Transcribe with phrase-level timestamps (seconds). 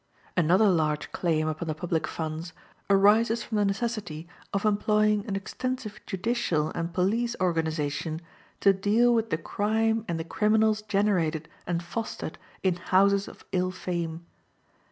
[0.35, 2.53] Another large claim upon the public funds
[2.89, 8.19] arises from the necessity of employing an extensive judicial and police organization
[8.61, 13.69] to deal with the crime and the criminals generated and fostered in houses of ill
[13.69, 14.25] fame.